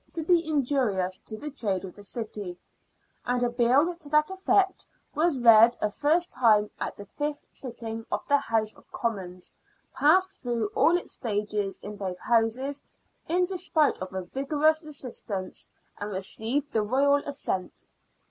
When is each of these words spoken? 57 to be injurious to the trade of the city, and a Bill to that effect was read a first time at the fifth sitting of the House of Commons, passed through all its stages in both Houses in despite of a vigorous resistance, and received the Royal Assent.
57 0.07 0.13
to 0.25 0.33
be 0.33 0.49
injurious 0.49 1.19
to 1.27 1.37
the 1.37 1.51
trade 1.51 1.85
of 1.85 1.95
the 1.95 2.01
city, 2.01 2.57
and 3.23 3.43
a 3.43 3.49
Bill 3.51 3.95
to 3.97 4.09
that 4.09 4.31
effect 4.31 4.87
was 5.13 5.37
read 5.37 5.77
a 5.79 5.91
first 5.91 6.31
time 6.31 6.71
at 6.79 6.97
the 6.97 7.05
fifth 7.05 7.45
sitting 7.51 8.07
of 8.11 8.21
the 8.27 8.39
House 8.39 8.73
of 8.73 8.91
Commons, 8.91 9.53
passed 9.93 10.31
through 10.31 10.69
all 10.73 10.97
its 10.97 11.11
stages 11.13 11.77
in 11.83 11.97
both 11.97 12.19
Houses 12.19 12.81
in 13.27 13.45
despite 13.45 13.99
of 13.99 14.11
a 14.11 14.23
vigorous 14.23 14.81
resistance, 14.81 15.69
and 15.99 16.09
received 16.09 16.73
the 16.73 16.81
Royal 16.81 17.17
Assent. 17.23 17.85